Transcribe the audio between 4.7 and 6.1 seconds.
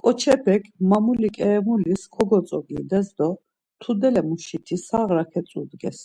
sağra ketzudges.